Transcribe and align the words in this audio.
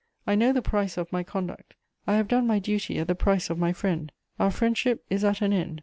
I 0.25 0.33
know 0.33 0.51
the 0.51 0.63
price 0.63 0.97
of 0.97 1.11
my 1.11 1.21
conduct; 1.21 1.75
I 2.07 2.15
have 2.15 2.27
done 2.27 2.47
my 2.47 2.57
duty 2.57 2.97
at 2.97 3.05
the 3.05 3.13
price 3.13 3.51
of 3.51 3.59
my 3.59 3.71
friend; 3.71 4.11
our 4.39 4.49
friendship 4.49 5.05
is 5.11 5.23
at 5.23 5.43
an 5.43 5.53
end.... 5.53 5.79